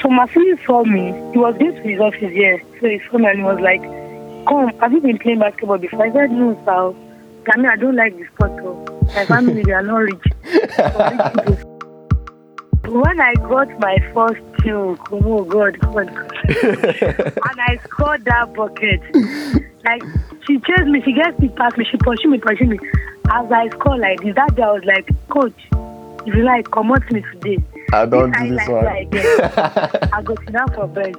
[0.00, 1.12] So Masini saw me.
[1.32, 2.58] He was going to his office yeah.
[2.80, 3.82] So he saw me and he was like,
[4.46, 6.06] Come, have you been playing basketball before?
[6.06, 6.94] I said, No, sir.
[7.52, 8.52] I mean, I don't like this sport.
[9.14, 10.24] My family, they are not rich.
[10.44, 11.58] Rich.
[12.88, 16.32] When I got my first choke, oh God, oh God, God.
[17.50, 19.02] and I scored that bucket.
[19.84, 20.02] Like,
[20.46, 22.78] she chased me, she gets me past me, she pursue me, pursue me.
[23.30, 25.52] As I score like this, that day I was like, Coach,
[26.26, 27.58] if you like, come out me today.
[27.92, 28.86] I don't If do this one.
[28.86, 31.16] Uh, I go sit down for bench.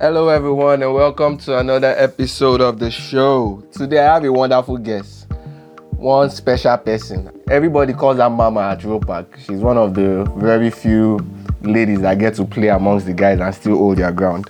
[0.00, 3.62] Hello, everyone, and welcome to another episode of the show.
[3.72, 5.26] Today, I have a wonderful guest,
[5.96, 7.30] one special person.
[7.50, 9.38] Everybody calls her Mama at Rowe Park.
[9.44, 11.18] She's one of the very few
[11.62, 14.48] ladies that get to play amongst the guys and still hold their ground.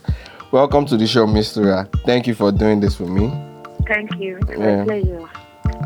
[0.53, 1.89] Welcome to the show, Mistura.
[2.05, 3.31] Thank you for doing this for me.
[3.87, 4.39] Thank you.
[4.48, 4.83] It's Yeah.
[4.83, 5.29] a pleasure.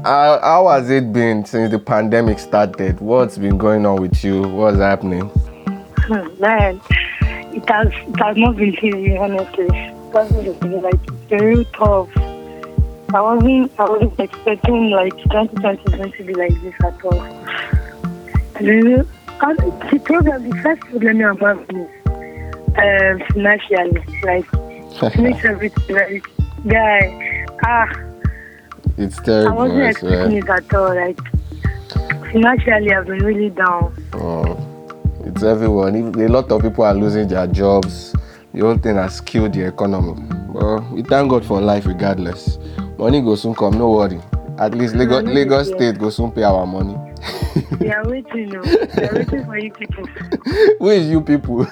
[0.07, 3.01] How, how has it been since the pandemic started?
[3.01, 4.43] What's been going on with you?
[4.43, 5.23] What's happening?
[5.27, 6.81] Hmm, Man,
[7.53, 9.67] it has it has not been easy, honestly.
[9.67, 12.09] It hasn't been like it's real tough.
[12.17, 17.11] I wasn't I wasn't expecting like 2020 is going to be like this at all.
[18.61, 19.05] The,
[19.41, 19.59] and
[19.91, 21.91] the problem, the first problem I'm having is
[22.79, 26.25] um, financially, like makes everything like
[26.69, 27.45] guy.
[27.65, 28.06] Ah,
[28.99, 29.57] It's I terrible.
[29.57, 30.59] wasn't I expecting swear.
[30.59, 30.95] it at all.
[30.95, 31.21] Like
[32.33, 33.95] financially, I've been really down.
[34.15, 34.57] Oh,
[35.25, 35.95] it's everyone.
[35.97, 38.15] A lot of people are losing their jobs.
[38.55, 40.15] The whole thing has killed the economy.
[40.53, 42.59] But we thank God for life regardless.
[42.99, 44.21] Money go soon come, no worry.
[44.59, 45.77] At least Lagos, no, Lagos yeah.
[45.77, 46.97] State go soon pay our money.
[47.79, 48.63] They are waiting, no.
[48.63, 50.07] They are waiting for you people.
[50.79, 51.67] Who is you people?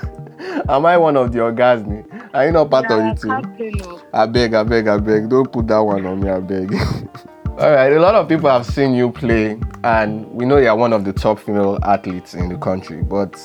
[0.68, 2.04] Am I one of the orgasmi?
[2.34, 3.28] Are you not part They of are it too?
[3.28, 4.00] captain, no.
[4.12, 5.28] I beg, I beg, I beg.
[5.28, 6.74] Don't put that one on me, I beg.
[7.58, 10.92] All right, a lot of people have seen you play, and we know you're one
[10.92, 13.40] of the top female athletes in the country, but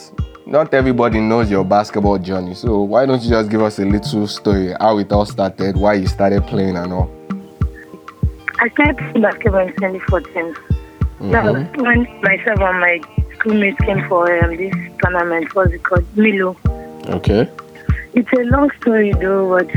[0.48, 2.56] not everybody knows your basketball journey.
[2.56, 5.94] So why don't you just give us a little story, how it all started, why
[5.94, 7.12] you started playing and all?
[8.60, 10.56] I started playing basketball in 2014.
[11.32, 11.82] That was Mm-hmm.
[11.84, 13.00] when myself and my
[13.36, 15.54] schoolmates came for um, this tournament.
[15.54, 16.06] What's it called?
[16.18, 16.56] Milo.
[17.10, 17.50] Okay.
[18.14, 19.68] It's a long story though, but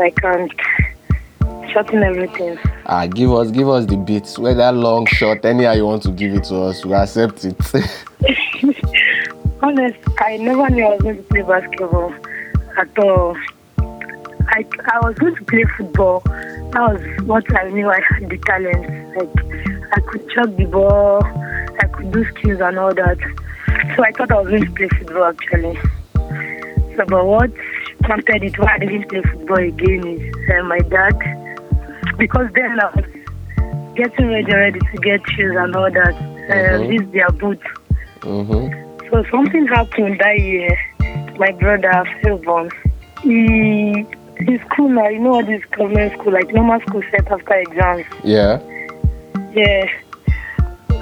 [0.00, 0.52] I can't
[1.72, 2.58] shorten everything.
[2.86, 4.36] Ah, give us, give us the beats.
[4.38, 7.56] Whether long, short, anyhow you want to give it to us, we accept it.
[9.62, 12.12] Honest, I never knew I was going to play basketball
[12.76, 13.36] at all.
[13.78, 16.22] I, I was going to play football.
[16.24, 19.16] That was what I knew I had the talent.
[19.16, 19.30] Like
[19.92, 23.18] I could chuck the ball, I could do skills and all that.
[23.96, 25.78] So I thought I was going to play football actually.
[26.96, 27.50] So, but what
[28.02, 31.16] prompted it why I didn't play football again is uh, my dad.
[32.18, 33.04] Because then I was
[33.94, 36.14] getting ready, ready to get shoes and all that.
[36.14, 36.88] Uh, Mhm.
[36.98, 37.62] This their boots.
[38.20, 39.08] mm-hmm.
[39.10, 40.76] So something happened that year.
[41.38, 42.70] My brother Philbon,
[43.22, 44.04] he
[44.44, 48.04] his school now, you know what this government school, like normal school set after exams.
[48.24, 48.58] Yeah.
[49.52, 49.84] Yeah.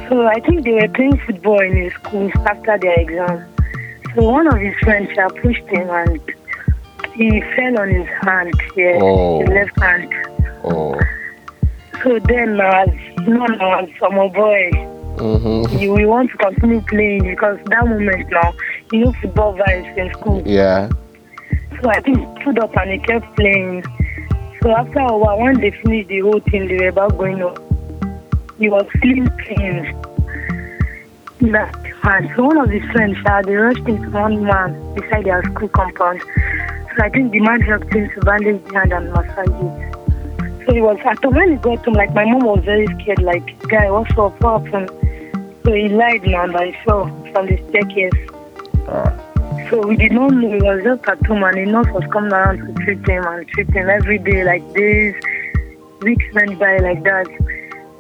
[0.09, 3.47] So I think they were playing football in his school after their exam.
[4.14, 6.20] So one of his friends uh, pushed him and
[7.14, 9.41] he fell on his hand, yeah, Oh.
[9.41, 10.12] his left hand.
[10.64, 10.98] Oh.
[12.02, 12.88] So then, as
[13.26, 14.70] you know, now, as a boy,
[15.18, 15.78] Mm-hmm.
[15.78, 18.54] you, we want to continue playing because that moment now,
[18.92, 20.41] you know, football vibes in school.
[20.47, 20.88] Yeah.
[21.82, 23.82] So I think he stood up and he kept playing.
[24.62, 27.58] So after a while, when they finished the whole thing, they were about going up.
[28.60, 29.86] He was feeling pain
[31.41, 35.42] in that So one of his friends, uh, they rushed into one man beside their
[35.44, 36.22] school compound.
[36.97, 40.66] So I think the man helped him to bandage the hand and massage it.
[40.66, 43.59] So he was after when he got home, like my mom was very scared, like,
[43.69, 44.41] guy, what's up?
[44.41, 44.91] What happened?
[45.64, 48.12] So he lied now I fell from the staircase.
[48.88, 49.28] Ah.
[49.70, 52.32] So we did not know he was just at home and a nurse was coming
[52.32, 55.15] around to treat him and treat him every day, like days,
[56.00, 57.26] weeks went by like that.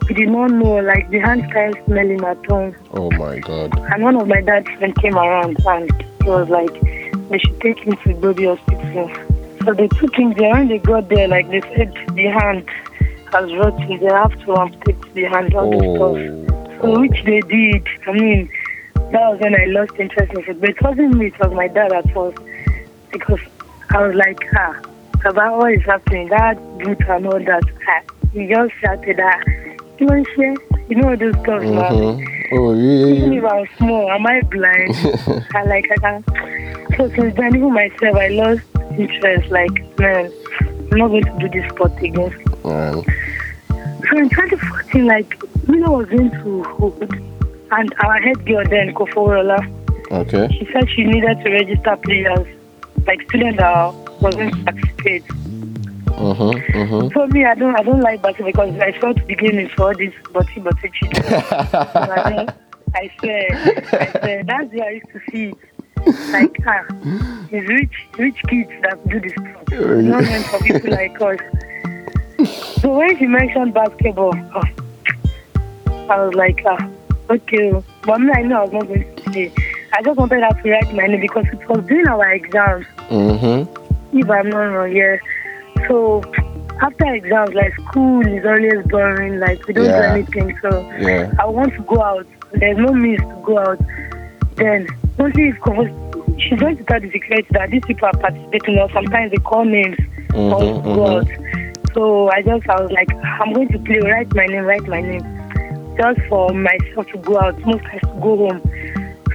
[0.08, 2.74] We did not know, like the hand started smelling at home.
[2.92, 3.78] Oh my God.
[3.92, 5.92] And one of my dad's friends came around and
[6.22, 6.72] he was like,
[7.28, 9.10] they should take him to Gobi Hospital.
[9.64, 10.54] So they took him there.
[10.54, 12.66] When they got there, like they said, the hand
[13.32, 14.00] has rotten.
[14.00, 16.80] They have to amputate the hand, all this stuff.
[16.80, 16.80] Oh.
[16.80, 17.86] So which they did.
[18.06, 18.50] I mean,
[18.94, 20.70] that was when I lost interest in football.
[20.70, 22.38] It wasn't me, it was my dad at first.
[23.10, 23.40] Because
[23.90, 24.80] I was like, ah,
[25.26, 27.64] about what is happening, that boot and all that.
[27.88, 28.02] Ah,
[28.32, 29.44] he just shouted that,
[30.00, 30.56] you want to share?
[30.88, 31.62] You know those stuff.
[31.62, 32.54] Mm-hmm.
[32.54, 34.94] Oh, Even if I'm small, am I blind?
[35.54, 36.24] I like, I can.
[36.96, 38.62] So since then, even myself, I lost
[38.98, 39.50] interest.
[39.50, 42.30] Like, man, I'm not going to do this sport again.
[42.64, 43.04] Man.
[44.08, 49.60] So in 2014, like, Milo was going to hold, and our head girl then, Koforola,
[50.10, 50.48] Okay.
[50.52, 52.46] She said she needed to register players,
[53.06, 55.24] like students that wasn't participate.
[56.18, 56.78] Mm-hmm.
[56.78, 57.08] Mm-hmm.
[57.14, 60.12] So me, I don't, I don't like basketball because I game is for all this
[60.32, 61.24] butty butty children.
[61.52, 62.48] I,
[62.94, 65.58] I swear, I swear, that's where I used to see it.
[66.32, 66.84] Like, ah,
[67.52, 69.32] it's rich, rich kids that do this.
[69.70, 71.38] It's not meant for people like us.
[72.80, 74.62] So when she mentioned basketball, oh,
[76.10, 76.88] I was like, ah,
[77.30, 77.80] okay.
[78.02, 79.52] But me, I know I was not going to play.
[79.92, 84.18] I just wanted her to write my name because it was during our exams mm-hmm.
[84.18, 85.18] if I'm not wrong, yeah.
[85.86, 86.22] So
[86.80, 89.38] after exams, like school is always boring.
[89.40, 89.96] Like we don't Yeah.
[90.14, 90.58] do anything.
[90.62, 91.32] So Yeah.
[91.40, 92.26] I want to go out.
[92.52, 93.78] There's no means to go out.
[94.56, 94.86] Then
[95.18, 95.56] only if
[96.40, 99.64] she's going to tell the security that these people are participating, or sometimes they call
[99.64, 99.98] names
[100.34, 101.28] or Mhm, to go out.
[101.94, 103.10] So I just I was like,
[103.40, 103.98] I'm going to play.
[104.00, 104.64] Write my name.
[104.64, 105.22] Write my name.
[105.96, 107.58] Just for myself to go out.
[107.66, 108.60] Most times to go home.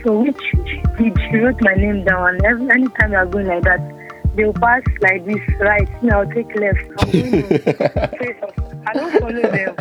[0.04, 1.18] So which she did.
[1.30, 3.80] She wrote my name down, and every anytime you are going like that,
[4.36, 5.88] they'll pass like this, right?
[6.02, 6.80] You know, I'll take left.
[7.00, 8.54] I'm going to.
[8.86, 9.76] I don't follow them.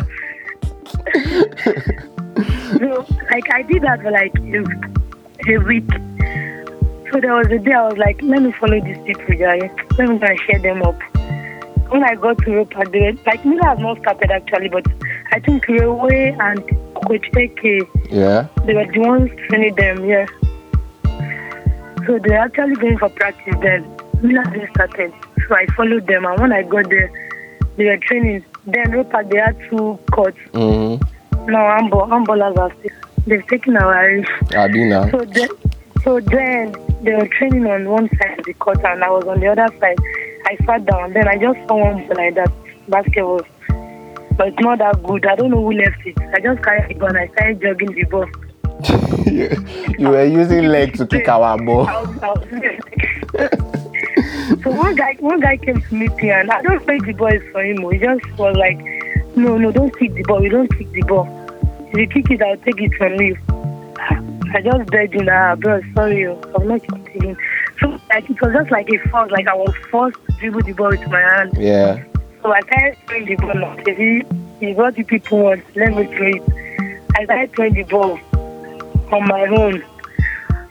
[2.79, 4.63] so, like, I did that for like a,
[5.51, 5.89] a week.
[7.11, 9.69] So there was a day I was like, let me follow these people, guys.
[9.97, 10.99] Let me go and share them up.
[11.91, 14.87] When I got to Europa, they were, like, Milo has not started actually, but
[15.31, 16.63] I think Railway and
[17.05, 17.63] Coach AK
[18.09, 18.47] yeah.
[18.65, 20.25] they were the ones training them, yeah.
[22.05, 24.02] So they're actually going for practice then.
[24.23, 24.41] Milo
[24.71, 25.13] started.
[25.47, 27.11] So I followed them and when I got there,
[27.75, 28.45] they were training.
[28.65, 30.37] Then Ropa, they had two courts.
[30.53, 31.51] Mm-hmm.
[31.51, 32.91] Now handball, handballers are still.
[33.27, 34.55] They've taken our risk.
[34.55, 35.09] Abi now.
[35.09, 35.49] So then,
[36.03, 39.39] so then they were training on one side of the court and I was on
[39.39, 39.97] the other side.
[40.45, 41.13] I sat down.
[41.13, 42.51] Then I just saw one ball like that,
[42.87, 43.41] basketball.
[44.37, 45.25] But it's not that good.
[45.25, 46.17] I don't know who left it.
[46.33, 48.27] I just carried the ball and I started jogging the ball.
[49.25, 51.87] you, you were using leg to kick our ball.
[54.23, 56.61] I was- I was- so one guy, one guy came to meet me, and I
[56.61, 57.77] don't play the ball for him.
[57.91, 58.79] He just was like,
[59.35, 60.41] "No, no, don't kick the ball.
[60.41, 61.27] We don't kick the ball.
[61.91, 63.37] If you kick it, I'll take it from you."
[64.55, 67.37] I just begged him, "Ah, bro, sorry, oh, I'm not kicking it."
[67.79, 70.73] So like it was just like a force, like I was forced to dribble the
[70.73, 71.51] ball with my hand.
[71.57, 72.03] Yeah.
[72.41, 73.75] So I started throwing the ball.
[73.87, 74.23] If he,
[74.59, 76.43] he what the people want, let me throw it.
[77.17, 78.19] I started throwing the ball
[79.11, 79.83] on my own.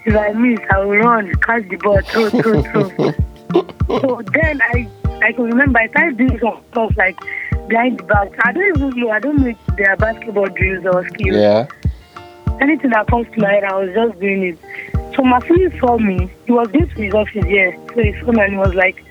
[0.04, 3.14] If I miss, I will run, catch the ball, throw, throw, throw.
[3.52, 4.88] so then I,
[5.22, 7.18] I can remember I started doing some stuff like
[7.68, 8.32] behind the back.
[8.44, 9.10] I don't even know.
[9.10, 11.36] I don't know if they are basketball drills or skills.
[11.36, 11.66] Yeah.
[12.60, 14.58] Anything that comes to my head, I was just doing it.
[15.16, 16.30] So my friend saw me.
[16.46, 17.76] He was going to his office here.
[17.94, 19.04] So he saw me and he was like,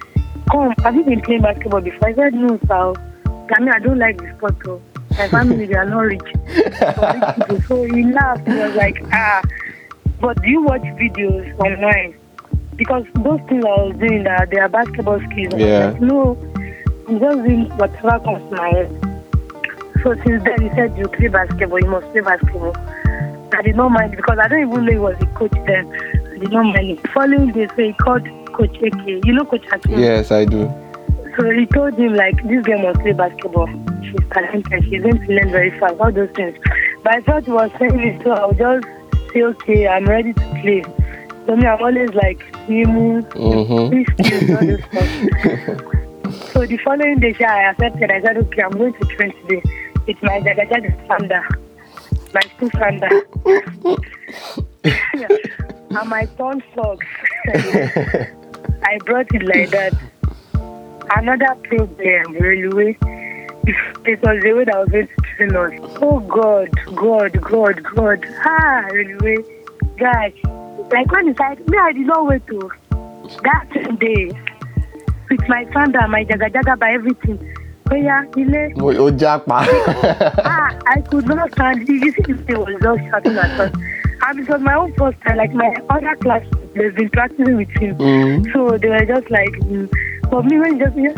[0.51, 2.09] Come, have you been playing basketball before?
[2.09, 2.93] I said, No, sir.
[3.53, 4.55] I mean, I don't like this sport.
[4.63, 4.81] Though.
[5.11, 6.21] My family, they are not rich.
[6.79, 8.47] So, so he laughed.
[8.47, 9.41] He was like, Ah,
[10.19, 12.15] but do you watch videos online?
[12.81, 15.54] Because those things I was doing, that they are basketball skills.
[15.54, 15.89] I Yeah.
[15.92, 16.36] like, no,
[17.07, 18.89] I'm just doing whatever comes to my head.
[20.01, 22.74] So since then, he said, You play basketball, you must play basketball.
[23.54, 25.86] I did not mind because I don't even know he was a coach then.
[26.33, 27.07] I did not mind it.
[27.12, 29.25] Following this, so he called Coach AK.
[29.27, 30.00] You know Coach Hakim?
[30.00, 30.66] Yes, I do.
[31.38, 33.69] So he told him, like, this girl must play basketball.
[34.01, 34.84] She's talented.
[34.86, 36.57] She's going to learn very fast, all those things.
[37.04, 38.88] But I thought he was saying it, so I'll just
[39.34, 40.84] say, okay, I'm ready to play.
[41.45, 43.25] So me, I'm always like, skills,
[43.89, 44.07] this.
[46.53, 48.12] So the following day, I accepted.
[48.12, 49.62] I said, okay, I'm going to train today.
[50.07, 51.41] It's my Jagajaga Sanda.
[52.33, 53.10] My school Sanda.
[56.00, 57.05] and my torn socks.
[58.83, 59.93] I brought it like that.
[61.15, 62.98] Another problem, railway.
[63.63, 65.71] It was the way that was going to train us.
[66.01, 68.25] Oh God, God, God, God.
[68.45, 69.38] Ah, railway.
[69.98, 70.33] Guys,
[70.91, 72.71] like when it's like, me, I did not wait to
[73.43, 74.31] that day
[75.29, 77.39] with my Sanda, my Jagajaga, by everything.
[77.91, 78.71] Oh yeah, ile.
[79.00, 79.65] O japa.
[80.45, 81.88] ah, I could not stand.
[81.88, 83.71] You see, this was just shouting at us.
[84.24, 85.38] And it was my own first time.
[85.38, 87.98] Like my other class, they've been practicing with him.
[87.98, 88.53] Mhm.
[88.53, 89.89] So they were just like, mm.
[90.29, 91.15] for me, when he just, yeah,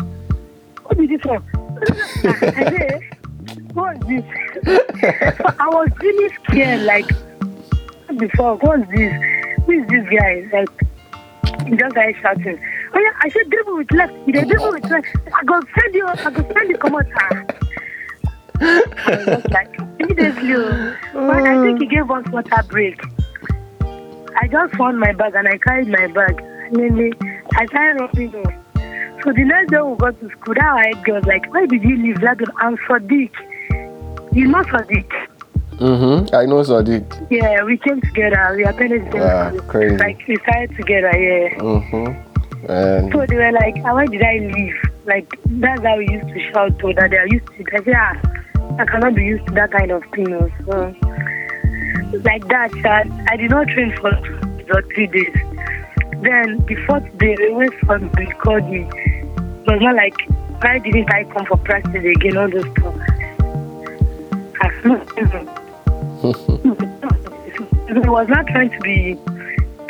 [0.84, 1.44] what did this from?
[2.24, 3.02] I said,
[3.74, 4.24] what's this?
[5.60, 7.08] I was really scared, like,
[8.18, 9.43] before, what's this?
[9.66, 10.48] Who is this guy?
[10.52, 10.68] Like,
[11.66, 12.60] he just started shouting.
[12.94, 14.12] Oh yeah, I said dribble with left.
[14.26, 15.06] He did dribble with left.
[15.34, 17.06] I go send you, I go send you, come out.
[17.16, 17.44] ah.
[18.60, 20.96] I was just like, immediately, oh.
[21.12, 23.00] but I think he gave us water break.
[24.36, 26.40] I just found my bag and I carried my bag.
[26.40, 27.12] And then
[27.54, 28.64] I started running home.
[29.22, 31.82] So the next day we got to school, that head girl was like, why did
[31.82, 32.48] you leave Lagos?
[32.58, 33.32] I'm Sadiq.
[34.32, 35.23] You know Sadiq.
[35.78, 36.34] Mm-hmm.
[36.34, 37.26] I know Sadiq.
[37.30, 38.54] Yeah, we came together.
[38.56, 39.96] We attended the same Yeah, crazy.
[39.96, 41.10] Like we started together.
[41.18, 41.58] Yeah.
[41.58, 42.70] Mm-hmm.
[42.70, 46.28] And So they were like, "Ah, "Why did I leave?" Like that's how we used
[46.28, 47.68] to shout to that they are used to it.
[47.72, 50.94] I said, "Ah, I cannot be used to that kind of thing." oh." So
[52.24, 55.34] like that, that I did not train for two or three days.
[56.22, 58.86] Then the fourth day, they went for me, called me.
[58.86, 60.16] It was not like,
[60.62, 62.36] why didn't I come for practice again?
[62.36, 62.94] All those stuff.
[66.24, 69.18] I was not trying to be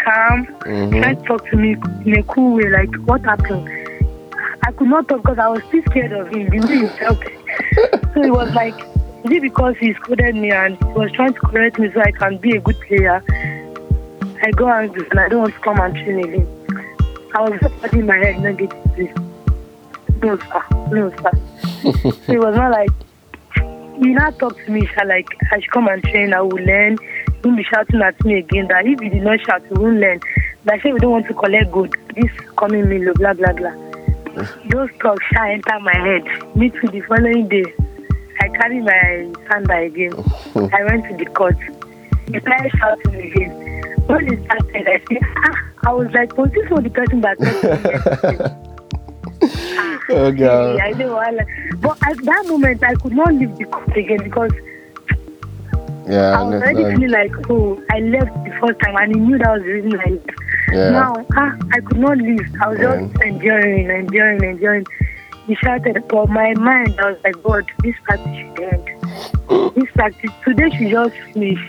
[0.04, 1.00] calm, Mhm.
[1.00, 2.68] trying to talk to me in a cool way.
[2.68, 3.68] Like, what happened?
[4.66, 6.48] I could not talk because I was still scared of him.
[6.50, 7.18] The way he felt.
[8.14, 8.74] so it was like,
[9.24, 12.10] is it because he scolded me and he was trying to correct me so I
[12.10, 13.22] can be a good player?
[14.42, 16.48] I go angry and I don't want to come and train again.
[17.36, 19.12] I was just putting my head negatively.
[20.22, 20.62] No, sir.
[20.90, 21.32] No, sir.
[22.26, 22.90] so it was not like,
[23.98, 26.98] he now talked to me, sir, like, I should come and train, I will learn.
[26.98, 29.98] He won't be shouting at me again that if he did not shout, he won't
[29.98, 30.20] learn.
[30.64, 31.94] That say we don't want to collect good.
[32.14, 33.74] This coming me, blah, blah, blah.
[34.70, 36.56] Those talks shall enter my head.
[36.56, 37.64] Me too, the following day,
[38.40, 40.12] I carry my sander again.
[40.72, 41.56] I went to the court.
[42.26, 43.74] He started shouting again.
[44.06, 48.64] When he started, I said, ah, I was like, was this for the person that
[50.10, 50.80] oh god.
[50.80, 51.16] I know.
[51.16, 51.48] I like,
[51.80, 54.52] but at that moment, I could not leave the court again because
[56.08, 59.38] Yeah, I was already feeling like, oh, I left the first time, and he knew
[59.38, 60.30] that was the reason I left.
[60.72, 60.90] Yeah.
[60.90, 62.40] Now, ah, I could not leave.
[62.60, 63.00] I was Yeah.
[63.00, 64.86] just enjoying, enjoying, enjoying.
[65.46, 69.74] He shouted, but my mind, I was like, God, this practice should end.
[69.76, 71.60] this practice, today should just finish.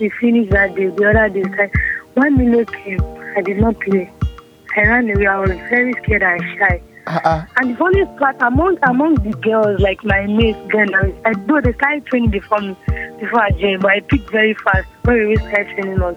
[0.00, 0.86] We finished that day.
[0.88, 1.70] The other day,
[2.14, 3.00] one minute came,
[3.36, 4.10] I did not play.
[4.76, 5.26] I ran away.
[5.26, 6.82] I was very scared and shy.
[7.06, 7.44] Uh-uh.
[7.56, 11.72] And the funniest part, among among the girls, like my mates, then I do the
[11.76, 12.76] started training before me,
[13.18, 16.16] before I joined, but I picked very fast when we started training us.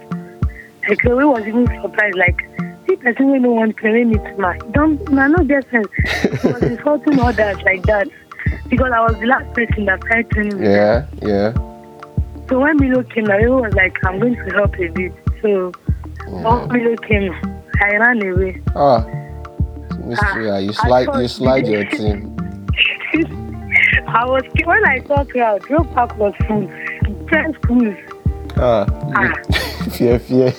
[0.88, 2.42] Like we was even surprised, like
[2.88, 5.88] see person we no want to play me to my don't no no get sense.
[6.42, 8.08] He was insulting others like that
[8.70, 10.64] because I was the last person that started training.
[10.64, 11.54] Yeah, yeah.
[12.50, 15.14] So when Milo came, I was like, I'm going to help a bit.
[15.42, 15.72] So
[16.28, 17.32] when Milo came,
[17.82, 18.62] I ran away.
[18.76, 19.06] Ah.
[20.04, 22.36] Mystery, Ah, you slide you slide your team.
[24.08, 26.68] I was when I saw crowd, Rowe Park was full.
[27.30, 27.96] Ten schools.
[28.58, 28.86] Ah.
[29.16, 29.34] Ah.
[29.92, 30.54] fear, fear.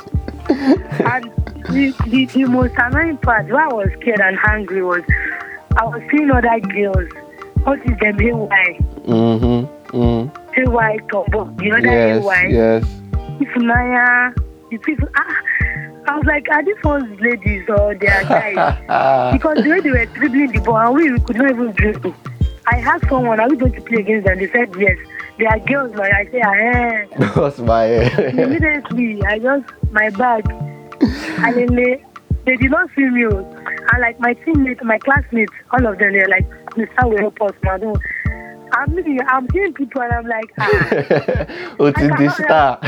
[0.49, 1.31] And
[1.71, 5.03] the, the, the most annoying part, why I was scared and angry was
[5.77, 7.09] I was seeing other girls.
[7.65, 8.79] What is them AY?
[9.09, 9.97] Mm-hmm.
[9.97, 10.31] Mm.
[10.59, 11.45] AY Tombo.
[11.57, 12.85] The other Yes, yes.
[13.41, 14.35] Ifunaya.
[14.71, 15.37] The people ah
[16.07, 19.33] I was like, are these ones ladies or they are guys?
[19.33, 22.15] because the way they were dribbling the ball and we, we could not even dribble.
[22.67, 24.39] I asked someone, are we going to play against them?
[24.39, 24.97] They said yes.
[25.39, 26.03] They are girls now.
[26.05, 27.29] I said, ah, eh.
[27.41, 32.05] What's my Immediately, I just, my bag, and then they,
[32.47, 33.27] they did not see me.
[33.27, 33.39] oh.
[33.93, 37.09] And like my teammates, my classmates, all of them, they're like, Mr.
[37.11, 37.95] will help us, madam.
[38.73, 41.73] I'm, really- I'm seeing people and I'm like, ah.
[41.77, 42.81] What's the star?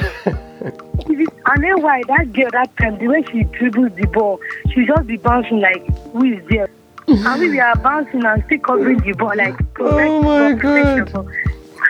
[0.66, 4.40] And then why that girl that time, the way she dribbles the ball,
[4.72, 6.68] she just be bouncing like, who is there?
[7.06, 7.24] Mm-hmm.
[7.24, 11.08] and we were bouncing and still covering the ball like, Oh my God.
[11.10, 11.28] So,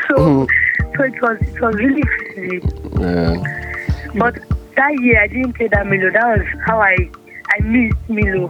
[0.09, 1.02] so mm-hmm.
[1.02, 2.61] it was, it was really crazy.
[3.00, 3.66] Yeah.
[4.14, 4.38] But
[4.76, 6.11] that year I didn't play that Milo.
[6.11, 6.97] That was how I
[7.49, 8.49] I missed Milo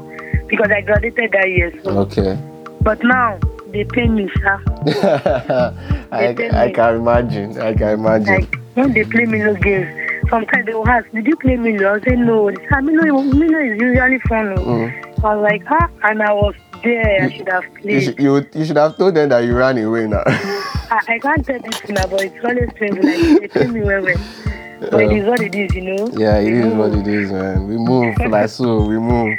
[0.48, 1.72] because I graduated that year.
[1.82, 1.90] So.
[2.00, 2.38] Okay.
[2.82, 3.38] But now
[3.70, 4.62] they pay me, sir.
[6.12, 7.58] I, tell I can imagine.
[7.60, 8.26] I can imagine.
[8.26, 12.00] Like when they play Milo games, sometimes they will ask, "Did you play Milo?" I
[12.00, 15.24] say, "No." They say, "Milo, Milo is usually fun." oh." Mm.
[15.24, 16.54] I was like, "Ah," and I was
[16.84, 17.22] there.
[17.24, 18.02] I should have You, played.
[18.04, 20.22] should, you, you should have told them that you ran away now.
[20.26, 22.96] I, I can't tell this now, but it's always strange.
[22.96, 24.16] Like they pay me well, well.
[24.90, 26.08] But it is what it is, you know.
[26.18, 27.66] yeah, it We is what it is, man.
[27.66, 28.82] We move like so.
[28.82, 29.38] We move.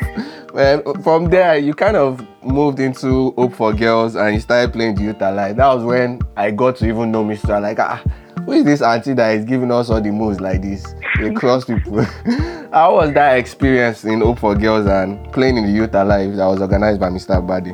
[0.51, 4.95] Well, from there, you kind of moved into Hope for Girls and you started playing
[4.95, 5.57] the youth alive.
[5.57, 7.61] That was when I got to even know Mr.
[7.61, 8.01] Like, ah,
[8.45, 10.85] who is this auntie that is giving us all the moves like this?
[11.25, 12.03] across cross people.
[12.71, 16.45] How was that experience in Hope for Girls and playing in the youth alive that
[16.45, 17.41] was organized by Mr.
[17.41, 17.73] Abadi?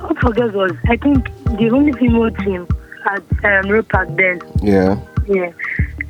[0.00, 1.26] Hope for Girls was, I think,
[1.58, 2.66] the only female team
[3.06, 4.40] at um, Rowe Park then.
[4.62, 5.00] Yeah.
[5.26, 5.52] Yeah.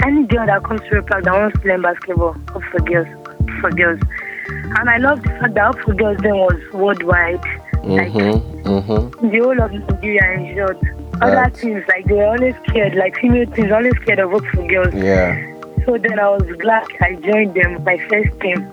[0.04, 3.08] Any girl that comes to Rowe Park that wants to learn basketball, Hope for Girls,
[3.26, 4.00] Hope for Girls.
[4.48, 7.42] And I love the fact that Hope for Girls then was worldwide.
[7.82, 8.68] Mm-hmm.
[8.68, 9.28] Mm-hmm.
[9.30, 10.78] the whole of Nigeria in short.
[11.22, 14.94] Other teams, like, they were always scared, like, female teams always scared of for Girls.
[14.94, 15.48] Yeah.
[15.84, 18.66] So then I was glad I joined them, my first team.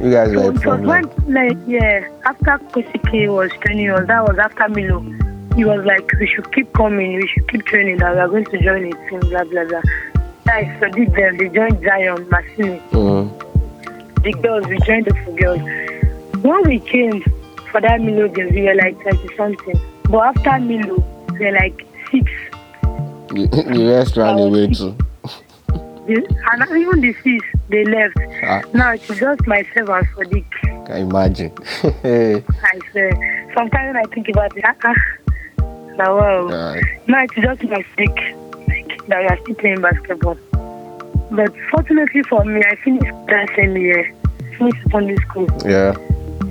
[0.00, 4.22] You guys So were it was when, like, yeah, after Kosike was training us, that
[4.28, 5.00] was after Milo.
[5.56, 8.44] he was like, we should keep coming, we should keep training, that we are going
[8.44, 9.82] to join a team, blah, blah, blah.
[10.46, 12.78] I studied them, they joined Zion, Massini.
[12.92, 14.22] Mm.
[14.22, 15.60] The girls, we joined the four girls.
[16.44, 17.22] When we came
[17.72, 19.80] for that Milo games, we were like 30 something.
[20.04, 21.04] But after Milo,
[21.40, 22.30] were like six.
[23.30, 24.96] The, the rest ran away too.
[26.08, 28.16] And even the six, they left.
[28.42, 30.50] Ah, Now it's just myself and Sadiq.
[30.86, 31.52] can imagine.
[31.84, 33.50] I swear.
[33.54, 34.94] Sometimes I think about it, ah,
[35.98, 36.74] now wow.
[37.08, 38.16] Now it's just my stick
[38.68, 40.38] like, that we are still playing basketball.
[41.30, 44.10] But fortunately for me, I finished that same year,
[44.56, 45.46] finished secondary school.
[45.66, 45.92] yeah.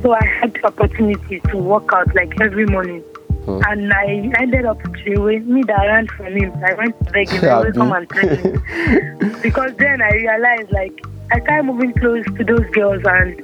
[0.03, 3.03] So I had the opportunity to work out like every morning.
[3.48, 3.62] Hmm.
[3.66, 6.51] And I ended up Trewe, me that ran from him.
[6.66, 9.39] I went to beg him, I come and train me.
[9.42, 10.92] Because then I realized like
[11.32, 13.42] I started moving close to those girls and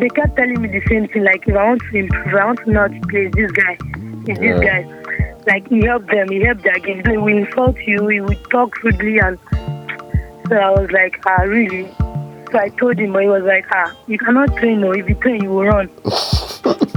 [0.00, 2.60] they kept telling me the same thing, like if I want to improve, I want
[2.64, 3.76] to how play this guy,
[4.28, 4.40] is Yeah.
[4.40, 5.34] this guy.
[5.46, 7.02] Like he helped them, he helped their game.
[7.02, 9.38] They will insult you, he would talk rudely and
[10.48, 11.84] so I was like, ah really?
[12.50, 15.16] So I told him but he was like, ah, you cannot train no, if you
[15.16, 15.90] train you will run.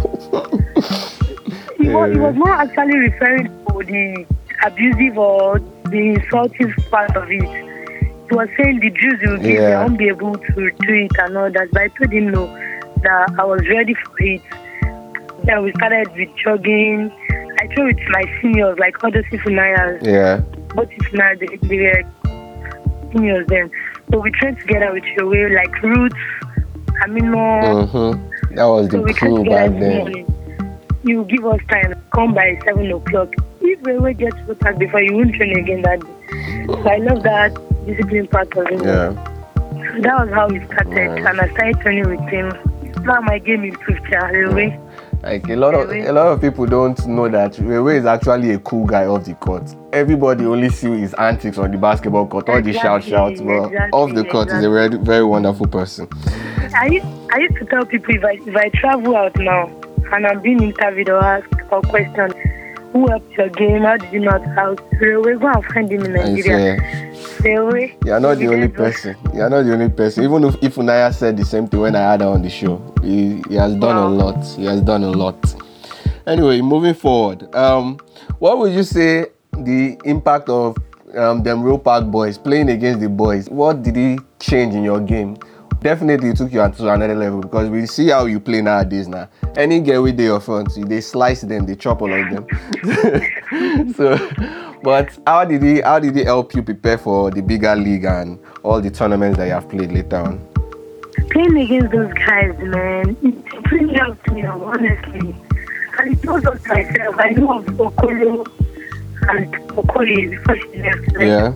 [1.81, 4.25] he, was, he was not actually referring to the
[4.65, 7.41] abusive or the insulting part of it.
[8.29, 9.79] He was saying the Jews will give, Yeah.
[9.79, 11.69] I won't be able to do it and all that.
[11.71, 12.47] But I told him no,
[13.03, 14.41] that I was ready for it.
[15.43, 17.11] Then we started with jogging.
[17.59, 20.05] I trained with my seniors, like other Sifunayas.
[20.05, 20.38] Yeah.
[20.75, 23.71] Both Sifunayas, they, they were seniors then.
[24.11, 26.15] So we trained together with your way, like Roots,
[27.03, 27.88] Amino.
[27.88, 28.55] Mm-hmm.
[28.55, 30.25] That was So the crew back then.
[31.03, 33.29] You give us time, come by 7 o'clock.
[33.62, 36.65] If we will get to back before, you won't train again that day.
[36.67, 37.53] So I love that
[37.86, 38.84] discipline part of it.
[38.84, 39.13] Yeah.
[40.01, 41.25] That was how we started, Right.
[41.25, 42.51] and I started training with him.
[43.03, 44.77] Now my game improved, Charlie.
[45.24, 48.60] Like a lot of a lot of people don't know that Rewe is actually a
[48.60, 49.63] cool guy off the court.
[49.93, 53.65] Everybody only see his antics on the basketball court, all the shout Exactly, shouts, but
[53.67, 56.08] exactly, off the court he's a very very wonderful person.
[56.75, 59.70] I used, I used to tell people if I if I travel out now
[60.11, 62.33] and I'm being interviewed or asked or questioned,
[62.91, 63.83] who helped your game?
[63.83, 64.81] How did you not out?
[65.00, 66.77] We go and find him in Nigeria.
[67.41, 68.05] Rewe.
[68.05, 69.15] You're not the only person.
[69.33, 70.24] You're not the only person.
[70.24, 72.93] Even if, if Unaya said the same thing when I had her on the show,
[73.01, 74.45] he, he has done a lot.
[74.57, 75.55] He has done a lot.
[76.27, 77.97] Anyway, moving forward, um,
[78.39, 80.77] what would you say the impact of
[81.15, 83.50] um, them Rowe Park boys playing against the boys?
[83.50, 85.37] What did he change in your game?
[85.81, 89.27] Definitely took you to another level because we see how you play nowadays now.
[89.55, 92.46] Any girl with your front, they slice them, they chop all of them.
[93.96, 94.15] so,
[94.83, 98.37] but how did he how did he help you prepare for the bigger league and
[98.61, 100.39] all the tournaments that you have played later on?
[101.31, 105.35] Playing against those guys, man, it really helped me, honestly.
[105.98, 107.15] And it was also myself.
[107.17, 108.46] I know of Okolo
[109.29, 111.11] and Okoli before she left.
[111.13, 111.53] Like, Yeah.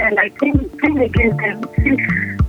[0.00, 2.38] and I think playing against them.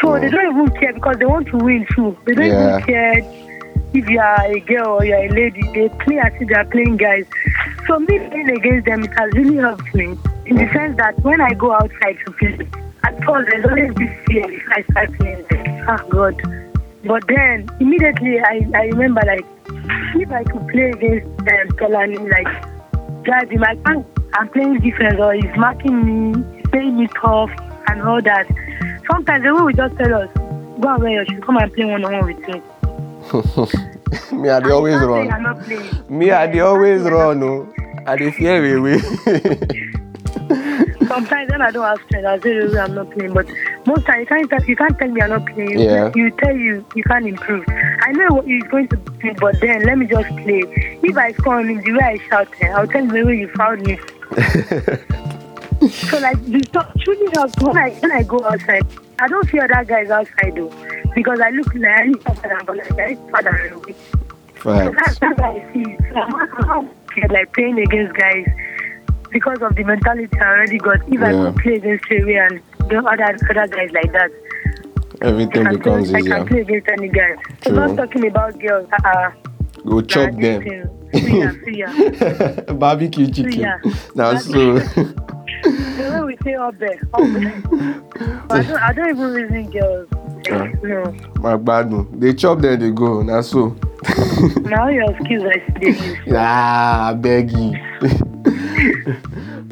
[0.00, 2.16] So they don't even care because they want to win too.
[2.26, 2.76] They don't Yeah.
[2.76, 3.18] even care
[3.94, 5.62] if you are a girl or you are a lady.
[5.74, 7.24] They play as if they are playing guys.
[7.86, 11.40] So me playing against them, it has really helped me in the sense that when
[11.40, 12.58] I go outside to play,
[13.04, 15.44] at first there's always this fear if I start playing.
[15.50, 16.42] Like, oh God.
[17.04, 19.46] But then immediately I, I remember like
[20.16, 22.48] if I could play against um, Tolani, like
[23.52, 23.76] in my
[24.34, 27.50] I'm playing defense or he's marking me, he's playing me tough
[27.88, 28.46] and all that.
[29.10, 30.30] Sometimes they will just tell us,
[30.80, 32.60] go and wear your shoe, come and play one on one with me.
[34.38, 35.26] me, I dey always you can't say run.
[35.26, 35.90] you're not playing.
[36.18, 37.40] Me, I Yeah, dey you always can't say you're run.
[37.40, 37.74] not No,
[38.06, 38.98] I dey fear away.
[41.08, 43.32] Sometimes when I don't have strength, I say "Oh, I'm not playing.
[43.34, 43.46] But
[43.86, 45.70] most times you can't tell, you can't tell me I'm not playing.
[45.70, 46.12] You, Yeah.
[46.14, 47.64] you tell you you can't improve.
[47.68, 50.62] I know what you're going to do, but then let me just play.
[51.02, 53.36] If I score on him, the way I shout, eh, I'll tell you the way
[53.38, 53.98] you found me.
[56.10, 58.86] so like the stuff truly helps when I when I go outside.
[59.18, 60.72] I don't see other guys outside though,
[61.14, 63.94] because I look like I look faster but like I look than away.
[64.62, 65.84] So that's, what I see.
[65.84, 66.88] So I'm,
[67.20, 68.46] not like playing against guys
[69.30, 71.06] because of the mentality I already got.
[71.06, 71.52] If I Yeah.
[71.52, 74.30] could play against Trewe and the other other guys like that,
[75.20, 77.36] Everything I becomes play, I can play against any guy.
[77.62, 78.88] So not talking about girls.
[79.04, 79.30] Uh,
[79.86, 80.62] Go chop them.
[81.12, 82.78] Suya, suya.
[82.78, 83.52] Barbecue chicken.
[83.52, 84.16] Suya.
[84.16, 84.80] Now so.
[85.62, 87.02] The way we there, up there.
[88.50, 90.08] I don't, I don't even reason girls.
[90.46, 90.72] Yeah.
[90.82, 91.14] No.
[91.36, 92.06] My bad no.
[92.12, 93.22] They chop then they go.
[93.22, 93.76] Now so.
[94.60, 96.18] Now your excuse I see.
[96.32, 97.72] Ah, I beg you.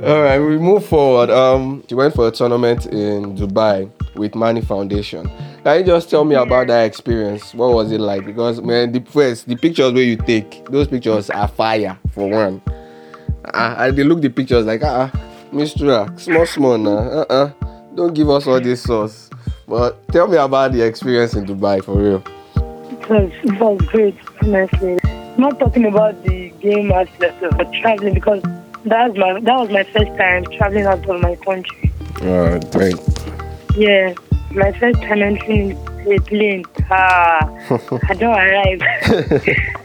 [0.03, 1.31] All right, we move forward.
[1.31, 5.31] Um, she went for a tournament in Dubai with Money Foundation.
[5.63, 7.55] Can you just tell me about that experience?
[7.55, 8.25] What was it like?
[8.25, 12.61] Because man, the first the pictures where you take, those pictures are fire for one.
[13.55, 15.19] Ah, I they look the pictures like ah, ah,
[15.53, 16.97] Mistura, small small now.
[16.97, 17.53] Uh uh,
[17.95, 19.29] don't give us all this sauce.
[19.69, 22.23] But tell me about the experience in Dubai for real.
[22.57, 24.99] It was, it was great, honestly.
[25.37, 28.43] Not talking about the game aspect of traveling because
[28.85, 31.93] that was my that was my first time traveling out of my country.
[32.23, 32.97] All right, great.
[33.77, 34.15] Yeah,
[34.53, 35.73] my first time entering
[36.11, 36.65] a plane.
[36.91, 37.41] Ah,
[38.09, 38.81] I don't arrive.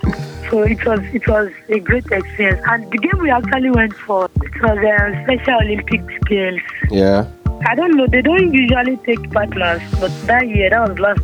[0.50, 2.62] so it was it was a great experience.
[2.68, 6.62] And the game we actually went for it was a Special Olympics Games.
[6.90, 7.28] Yeah.
[7.68, 8.08] I don't know.
[8.08, 11.22] They don't usually take partners, but that year, that was last.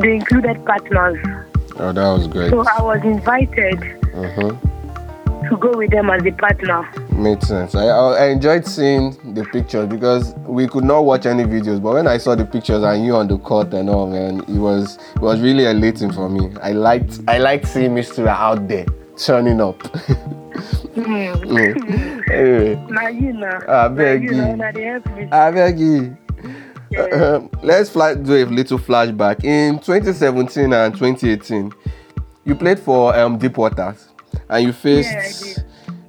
[0.00, 1.18] They included partners,
[1.76, 2.50] Oh, that was great.
[2.50, 3.78] so I was invited
[4.18, 4.77] Mm-hmm.
[5.48, 6.88] To go with them as a partner.
[7.12, 7.74] Made sense.
[7.74, 11.94] I, I I enjoyed seeing the pictures because we could not watch any videos, but
[11.94, 14.96] when I saw the pictures and you on the court and all, man, it was
[15.16, 16.50] it was really elating for me.
[16.62, 18.26] I liked I liked seeing Mr.
[18.26, 19.78] out there turning up.
[20.98, 21.42] Mm.
[21.44, 22.30] Mm.
[22.32, 23.58] anyway, now you know.
[23.68, 24.50] Ah, Now beg you know.
[24.50, 24.56] you.
[24.56, 25.28] Now they help me.
[25.30, 26.16] I beg you.
[26.90, 27.02] Yeah.
[27.02, 29.44] Um, let's fly, do a little flashback.
[29.44, 31.72] In 2017 and 2018,
[32.44, 34.07] you played for um, Deep Waters
[34.48, 35.64] and you faced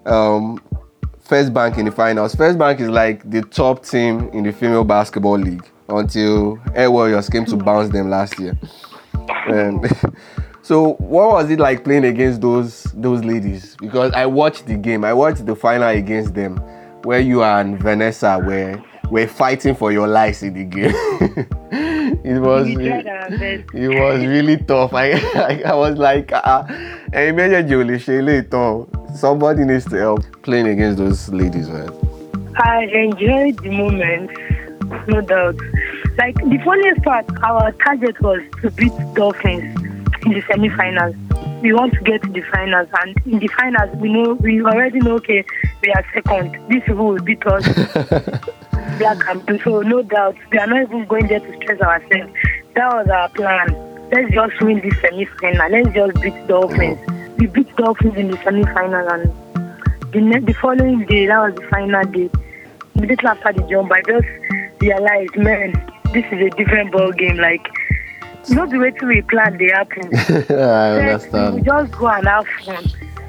[0.06, 0.62] um,
[1.20, 2.36] First Bank in the finals.
[2.36, 7.30] First Bank is like the top team in the female basketball league until Air Warriors
[7.30, 8.58] came to bounce them last year.
[9.48, 9.88] And
[10.62, 13.76] so, what was it like playing against those those ladies?
[13.80, 15.04] Because I watched the game.
[15.04, 16.58] I watched the final against them,
[17.04, 21.48] where you and Vanessa were were fighting for your lives in the game.
[22.23, 24.93] it was We it, was really tough.
[24.93, 26.63] I I, I was like, uh,
[28.21, 28.86] later.
[29.15, 31.89] Somebody needs to help playing against those ladies, man.
[32.58, 34.32] I enjoyed the moment,
[35.08, 35.55] no doubt.
[36.17, 39.63] Like the funniest part, our target was to beat Dolphins
[40.25, 41.15] in the semi-finals.
[41.62, 45.00] We want to get to the finals, and in the finals, we know we already
[45.00, 45.15] know.
[45.15, 45.43] Okay,
[45.84, 46.58] we are second.
[46.69, 47.65] This will beat us.
[48.98, 49.62] Black and.
[49.63, 52.34] So no doubt, we are not even going there to stress ourselves.
[52.76, 54.10] That was our plan.
[54.12, 55.69] Let's just win this semi-final.
[55.69, 57.38] Let's just beat the Dolphins.
[57.38, 61.56] We beat the Dolphins in the semi-final, and the, ne- the following day, that was
[61.56, 62.30] the final day.
[62.95, 64.28] Immediately after the jump, I just
[64.82, 65.74] realized, man,
[66.13, 67.38] this is a different ball game.
[67.38, 67.67] Like,
[68.49, 70.10] not the way to we plan they happen.
[70.15, 72.86] I First, we just go and have fun.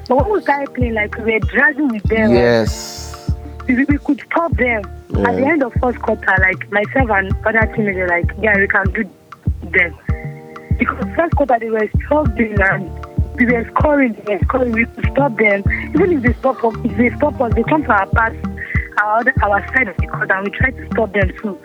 [0.07, 3.31] But when we started playing, like we were dragging with them, Yes.
[3.67, 4.83] we, we could stop them.
[5.25, 8.67] At the end of first quarter, like myself and other teammates were like, yeah, we
[8.67, 9.03] can do
[9.71, 9.97] them.
[10.77, 12.89] Because first quarter they were struggling and
[13.35, 15.63] we were scoring, they were scoring, we could stop them.
[15.93, 18.33] Even if they stop us, if they stop us, they come to our pass,
[19.01, 21.59] our other, our side of the court and we try to stop them too.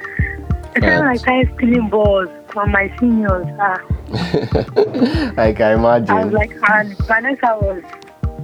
[0.75, 3.77] The time I started stealing balls from my seniors, ah,
[5.37, 6.09] I can imagine.
[6.11, 7.83] I was like, and Vanessa was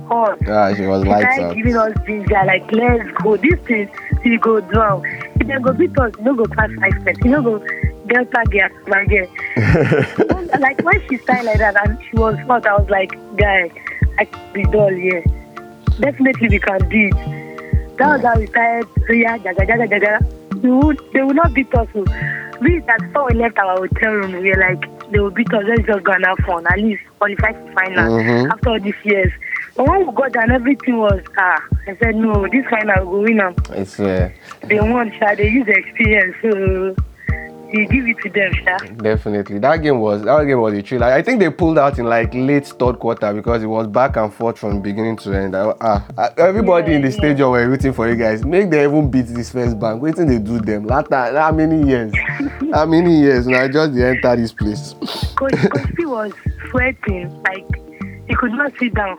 [0.06, 0.38] hot.
[0.46, 1.56] Ah, she was She started out.
[1.56, 3.38] giving us ginger, like, let's go.
[3.38, 3.88] This thing,
[4.22, 5.02] we go down.
[5.40, 7.20] If they go beat us, no go pass five steps.
[7.24, 7.58] You no go
[8.06, 9.26] delta gear, my gear.
[10.60, 13.70] like, when she started like that and she was hot, I was like, guy,
[14.18, 15.24] I can be dull here.
[16.00, 17.96] Definitely we can do it.
[17.96, 20.14] That was how we started, yeah, jaga, jaga, jaga.
[20.62, 21.88] Would, they would not beat us.
[21.94, 22.04] oh.
[22.62, 25.62] We that before we left our hotel room, we were like, they will beat us,
[25.66, 28.50] let's just go and have fun, at least qualify for final Mhm.
[28.52, 29.32] after all these years.
[29.76, 33.38] But when we got there everything was, ah, I said, no, this final will win
[33.38, 33.54] them.
[33.70, 34.28] It's uh,
[34.66, 36.94] They won, they use the experience, so
[37.72, 41.04] you give it to them, definitely that game was that game was a thrill.
[41.04, 44.16] I, I think they pulled out in like late third quarter because it was back
[44.16, 45.56] and forth from beginning to end.
[45.56, 48.44] I, ah, everybody in the Yeah, stadium were rooting for you guys.
[48.44, 50.02] Make them even beat this first bank.
[50.02, 50.86] Waiting they do them.
[50.86, 52.12] Lata, how many years?
[52.72, 53.46] how many years?
[53.46, 54.94] Now just they enter this place.
[54.94, 55.58] Because
[55.96, 56.32] he was
[56.70, 57.66] sweating, like,
[58.28, 59.18] he could not sit down.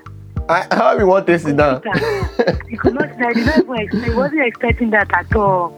[0.50, 1.82] I, how we want to sit down?
[2.70, 3.34] he could not sit down.
[3.34, 5.78] Did not even he wasn't expecting that at all.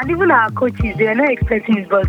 [0.00, 2.08] And even our coaches, they were not expecting it, but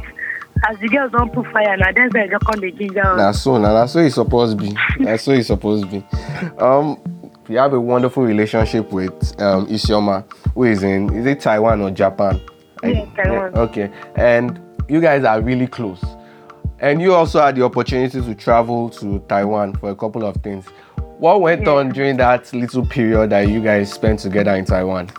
[0.70, 3.14] as the girls don't put fire now, that's why they just come the ginger.
[3.18, 4.76] That's so now that's so it's supposed to be.
[5.04, 6.06] That's so it's supposed to be.
[6.60, 6.98] Um
[7.48, 11.92] we have a wonderful relationship with um Isioma, who is in is it Taiwan or
[11.92, 12.42] Japan?
[12.84, 13.54] Yeah, Taiwan.
[13.56, 13.92] Okay.
[14.16, 16.04] And you guys are really close.
[16.80, 20.66] And you also had the opportunity to travel to Taiwan for a couple of things.
[21.20, 21.74] What went Yeah.
[21.74, 25.10] on during that little period that you guys spent together in Taiwan?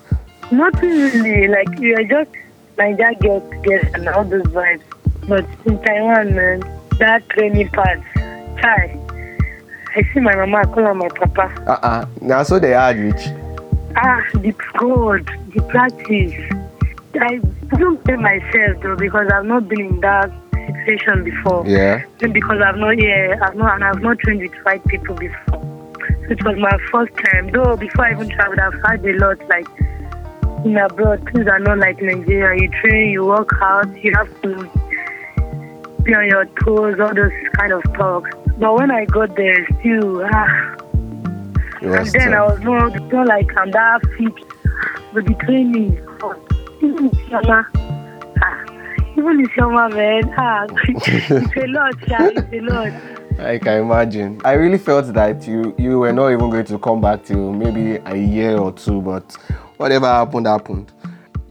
[0.50, 1.48] Nothing really.
[1.48, 2.31] Like we are just
[2.79, 4.83] Niger girls together and all those vibes.
[5.29, 6.61] But in Taiwan, man,
[6.99, 8.01] that training part,
[8.61, 8.99] chai.
[9.97, 11.53] I see my mama, I call her my papa.
[11.67, 12.07] Uh-uh.
[12.21, 13.29] Now so they had rich.
[13.97, 16.35] Ah, the code, the practice.
[17.19, 17.41] I
[17.79, 20.31] don't blame myself though because I've not been in that
[20.85, 21.67] situation before.
[21.67, 22.05] Yeah.
[22.21, 25.62] Because I've not yeah, I've not and I've not trained with white people before.
[26.27, 27.51] So it was my first time.
[27.53, 29.67] Though before I even traveled I've had a lot like
[30.64, 32.61] in abroad, things are not like Nigeria.
[32.61, 34.71] You train, you work out, you have to
[36.03, 38.25] be on your toes, all those kind of talk.
[38.59, 40.77] But when I got there still ah
[41.83, 44.33] and then I was not, not like I'm that fit.
[45.12, 45.99] But the training,
[46.83, 47.66] even Yama,
[48.42, 48.64] ah,
[49.16, 52.92] even Yama, man, ah, it's a lot, yeah, it's a lot.
[53.38, 54.40] I can imagine.
[54.45, 57.97] I really felt that you you were not even going to come back till maybe
[58.05, 59.37] a year or two, but
[59.77, 60.93] whatever happened happened.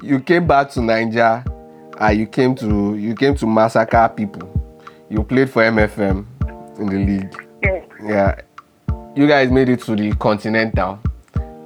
[0.01, 1.43] You came back to Nigeria
[1.99, 4.51] and you came to you came to massacre people.
[5.09, 6.25] You played for MFM
[6.79, 7.47] in the league.
[7.63, 8.41] Yeah, Yeah.
[9.15, 10.95] You guys made it to the Continental,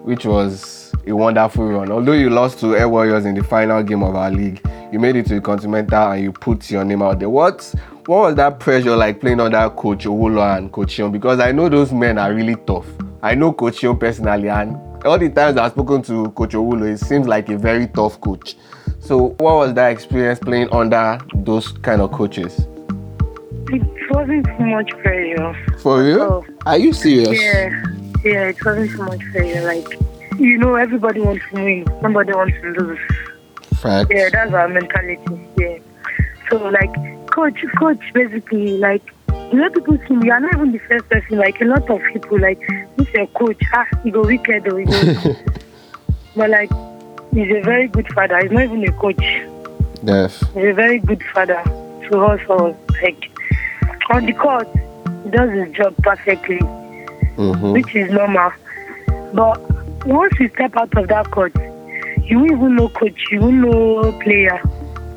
[0.04, 1.91] which was a wonderful run.
[1.91, 5.15] Although you lost to Air Warriors in the final game of our league, you made
[5.15, 7.30] it to the Continental and you put your name out there.
[7.30, 7.74] What
[8.06, 11.12] what was that pressure like playing under Coach Owolo and Coach Yon?
[11.12, 12.86] Because I know those men are really tough.
[13.22, 16.99] I know Coach Yon personally, and all the times I've spoken to Coach Owolo, it
[16.99, 18.55] seems like a very tough coach.
[18.99, 22.67] So, what was that experience playing under those kind of coaches?
[23.71, 25.77] it wasn't too much pressure.
[25.79, 26.21] For real?
[26.21, 26.45] Oh.
[26.65, 27.39] Are you serious?
[27.39, 27.83] Yeah,
[28.23, 29.63] yeah, it wasn't too much pressure.
[29.63, 29.99] Like,
[30.39, 32.99] you know, everybody wants to win, nobody wants to lose.
[33.81, 34.09] Facts.
[34.12, 35.47] Yeah, that's our mentality.
[35.57, 35.77] Yeah.
[36.49, 36.93] So like
[37.29, 39.13] coach coach basically like
[39.51, 42.01] the way people see me, you're not even the first person, like a lot of
[42.13, 42.59] people like
[42.97, 45.35] this your coach, ah, he go wicked or he go
[46.35, 46.69] but like
[47.33, 48.39] he's a very good father.
[48.41, 49.21] He's not even a coach.
[50.03, 50.39] Yes.
[50.53, 51.62] He's a very good father
[52.09, 52.77] to us all.
[53.01, 53.31] Like
[54.12, 54.67] on the court,
[55.23, 57.71] he does his job perfectly, Mm-hmm.
[57.71, 58.51] which is normal.
[59.33, 61.53] But once you step out of that court,
[62.23, 64.62] you won't even know coach, you won't know player.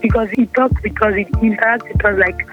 [0.00, 2.46] Because he talks because he interacts with us like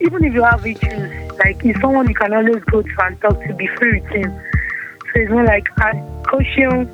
[0.00, 3.40] even if you have issues, like he's someone you can always go to and talk
[3.44, 4.30] to, be free with him.
[4.30, 5.92] So it's not like ah,
[6.24, 6.88] Coach Shion.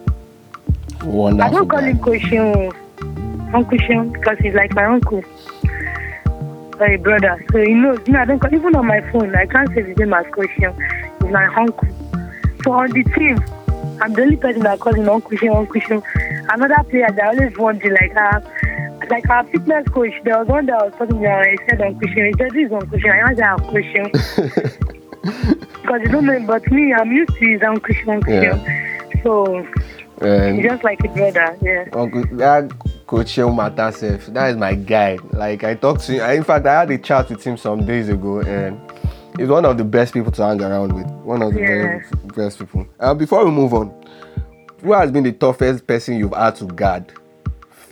[1.41, 2.75] I don't call him Coach Shion,
[3.55, 5.23] Uncle Shion, because he's like my uncle.
[6.83, 7.45] A brother.
[7.53, 8.07] So he knows.
[8.07, 11.23] Me, I don't call even on my phone, I can't say his name as Shion.
[11.23, 11.89] He's my uncle.
[12.65, 13.39] So on the team,
[14.01, 16.03] I'm the only person that calls him Uncle Shion, Uncle Shion.
[16.53, 18.41] Another player that I always wonder, like uh,
[19.11, 21.81] like our fitness coach, there was one that was talking to me, and he said
[21.83, 22.27] Uncle Shion.
[22.27, 23.13] He said, this is Uncle Shion.
[23.15, 24.11] I answered Uncle Shion.
[25.83, 29.23] because you don't know but me, I'm used to his Uncle Shion, Uncle Yeah.
[29.23, 29.67] So
[30.55, 31.89] he's just like a brother, yeah.
[31.93, 32.71] Uncle, that
[33.07, 35.19] Coach Mata self, that is my guy.
[35.33, 36.31] Like I talked to him.
[36.39, 38.81] In fact, I had a chat with him some days ago, and
[39.37, 41.07] he's one of the best people to hang around with.
[41.25, 42.31] One of the very Yeah.
[42.37, 42.87] best people.
[42.99, 43.93] Uh, before we move on,
[44.83, 47.13] who has been the toughest person you've had to guard?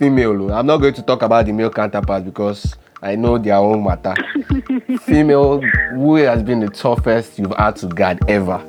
[0.09, 0.53] Female.
[0.53, 4.15] I'm not going to talk about the male counterpart because I know their own matter.
[5.01, 5.59] Female,
[5.91, 8.59] who has been the toughest you've had to guard ever?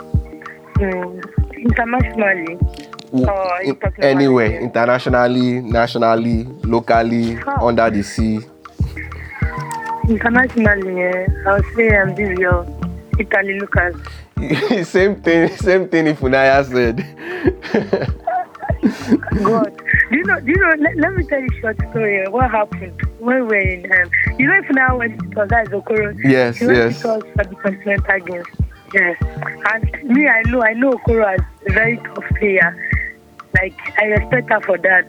[0.75, 1.23] Mm.
[1.57, 2.59] Internationally.
[3.13, 3.79] Oh, in-
[4.41, 4.59] yeah.
[4.61, 7.69] internationally, nationally, locally, Oh.
[7.69, 8.41] under the sea.
[10.09, 12.67] Internationally, yeah, I would say I'm this girl,
[13.21, 13.95] Italy Lucas.
[14.89, 17.07] same thing, same thing Ifunaya said.
[19.45, 19.73] God,
[20.11, 20.41] do you know?
[20.41, 20.73] Do you know?
[20.79, 22.27] Let, let me tell you a short story.
[22.29, 23.93] What happened when we were in?
[23.93, 26.19] Um, you know, if now when because that is Okoro.
[26.25, 26.97] Yes, yes.
[26.97, 28.47] Because for the Continental Games.
[28.93, 29.17] Yes,
[29.73, 32.91] and me, I know, I know Okoro as a very tough player.
[33.61, 35.07] Like I respect her for that.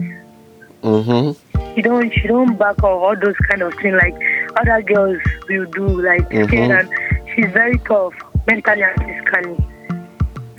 [0.83, 1.73] mm-hmm.
[1.75, 4.13] She don't, she don't back off all those kind of things like
[4.57, 5.17] other girls
[5.49, 5.87] will do.
[6.01, 6.79] Like Mhm.
[6.79, 8.13] and she's very tough
[8.47, 9.57] mentally and physically.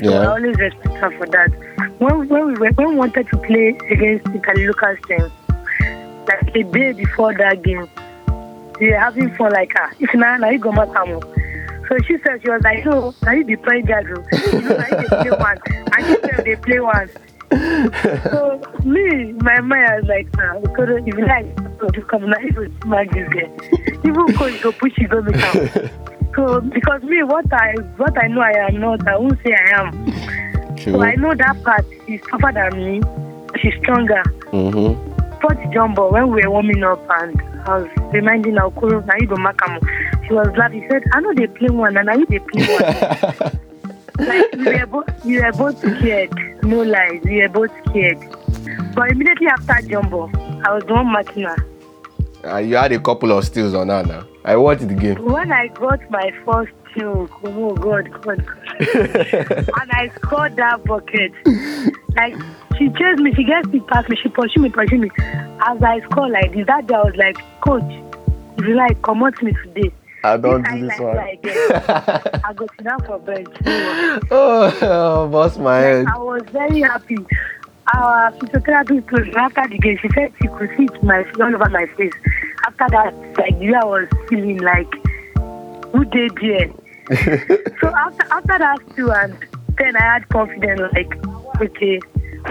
[0.02, 1.50] So I always respect her for that.
[2.02, 5.30] When when we when we wanted to play against Italy Lucas team,
[6.26, 7.88] like a day before that game,
[8.80, 11.22] we were having fun like ah, if now now you go Matamu.
[11.88, 14.18] So she said she was like, no, now you be playing Jazzo.
[14.52, 15.58] You know, now you play one.
[15.96, 17.08] And she said they play one.
[18.32, 21.54] so me, my mind was like, nah, because if you like
[21.92, 23.48] to come now, you go smack this guy.
[24.04, 25.90] Even coach go push you go make am.
[26.34, 29.80] So because me, what I what I know I am not, I won't say I
[29.80, 30.31] am.
[30.82, 30.94] True.
[30.94, 33.00] So I know that part is tougher than me.
[33.60, 34.22] She's stronger.
[34.52, 35.12] Mm-hmm.
[35.36, 39.26] sport jumbo when we were warming up and I was reminding our Okoro, now you
[39.26, 39.80] don't makamo.
[40.26, 40.82] She was laughing.
[40.82, 43.58] She said, I know they play one and now you they play one.
[44.26, 46.32] like we were, both, we were both scared.
[46.64, 47.20] No lies.
[47.24, 48.18] We were both scared.
[48.94, 50.30] But immediately after jumbo,
[50.64, 51.56] I was the one marking her.
[52.44, 54.26] Uh, you had a couple of steals on her now.
[54.44, 55.24] I watched the game.
[55.24, 58.78] When I got my first two, oh God, God, God.
[58.78, 61.32] and I scored that bucket.
[62.16, 62.34] Like
[62.78, 65.10] she chased me, she gets me past me, she pursue me, pursue me.
[65.18, 67.82] As I score like this, that day I was like, Coach,
[68.58, 69.92] if you like, come out me today.
[70.24, 71.16] I don't do this one.
[71.16, 73.48] that I go sit down for bench.
[74.30, 76.06] oh, oh, bust my head.
[76.06, 77.18] I was very happy.
[77.94, 81.68] Our physiotherapist me after the game, she said she could see it my all over
[81.70, 82.12] my face.
[82.66, 84.92] After that, like I was feeling like,
[85.92, 86.70] who did there?
[87.80, 89.36] so after after that too, and
[89.78, 91.12] then I had confidence like,
[91.60, 92.00] okay,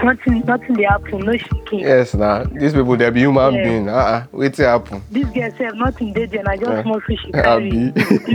[0.02, 1.80] nothing nothing they happen, no shaking.
[1.80, 3.64] Yes, now these people they be human Yeah.
[3.64, 3.88] being.
[3.88, 4.26] Ah, ah, uh-uh.
[4.32, 5.02] Wait till happen.
[5.10, 6.76] This girl said nothing did, and I just ah.
[6.76, 6.82] Yeah.
[6.92, 7.92] mostly she carry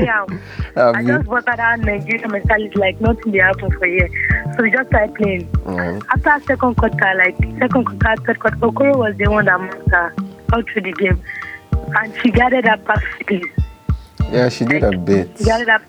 [0.07, 0.39] am.
[0.75, 4.09] I just bought that Nigerian mentality like nothing they happen for here.
[4.55, 5.47] So we just started playing.
[5.65, 6.03] Mm.
[6.09, 10.13] After second quarter, like second quarter, third quarter, Okoro was the one that marked her
[10.53, 11.21] all through the game.
[11.99, 13.43] And she gathered up perfectly.
[14.31, 15.37] Yeah, she did a bit.
[15.37, 15.81] She gathered up.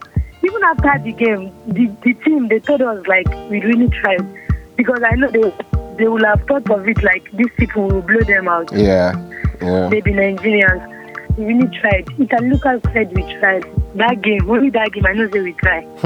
[0.42, 4.24] Even after the game, the, the team, they told us, like, we really tried.
[4.76, 5.52] Because I know they
[5.98, 8.70] they will have thought of it like these people will blow them out.
[8.72, 9.12] Yeah,
[9.60, 9.88] yeah.
[9.88, 11.36] They be Nigerians.
[11.36, 12.06] We really tried.
[12.18, 13.64] Italy Lucas said we tried.
[13.96, 15.84] That game, only that game, I know say we tried.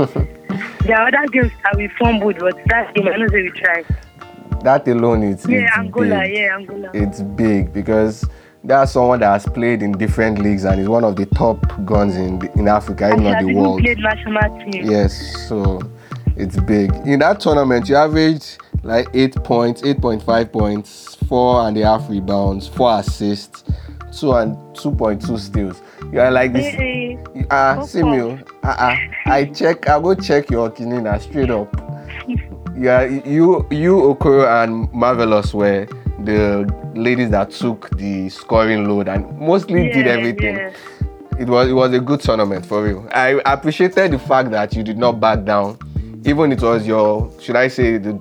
[0.86, 3.84] there are other games that we fumbled, but that game, I know say we tried.
[4.62, 6.36] That alone is Yeah, Angola, big.
[6.38, 6.90] yeah, Angola.
[6.94, 8.24] It's big because
[8.64, 12.16] that's someone that has played in different leagues and is one of the top guns
[12.16, 13.80] in the, in Africa, if not the world.
[13.80, 14.90] played national team.
[14.90, 15.80] Yes, so
[16.36, 16.92] it's big.
[17.06, 21.84] In that tournament, you averaged like eight points, eight point five points, four and a
[21.84, 23.64] half rebounds, four assists,
[24.16, 25.82] two and two point two steals.
[26.12, 26.74] You are like this.
[27.50, 28.20] Ah, see me.
[28.20, 28.38] oh.
[28.62, 28.96] Ah, ah.
[29.32, 29.88] I check.
[29.88, 31.74] I go check your kinina straight up.
[32.74, 35.86] Yeah, you, you, Okoro, and Marvelous were
[36.24, 40.56] the ladies that took the scoring load and mostly did everything.
[40.56, 40.72] yeah.
[41.38, 43.08] It was it was a good tournament for real.
[43.12, 45.78] I appreciated the fact that you did not back down,
[46.24, 48.12] even it was your should I say the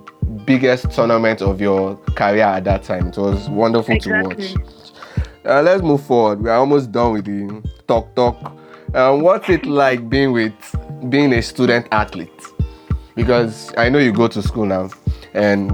[0.46, 3.08] biggest tournament of your career at that time.
[3.10, 4.48] It was wonderful Exactly.
[4.48, 4.68] to watch.
[5.46, 6.42] Uh, let's move forward.
[6.42, 8.38] We are almost done with the talk talk.
[8.96, 10.54] Um, what's it like being with
[11.10, 12.30] being a student athlete?
[13.16, 14.90] Because I know you go to school now,
[15.34, 15.72] and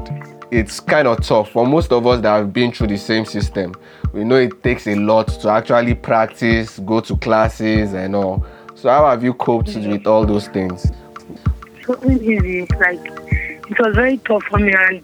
[0.52, 3.76] it's kind of tough for most of us that have been through the same system.
[4.14, 8.46] We know it takes a lot to actually practice, go to classes, and all.
[8.76, 10.86] So how have you coped with all those things?
[11.80, 12.62] It wasn't easy.
[12.80, 15.04] Like it was very tough for me, and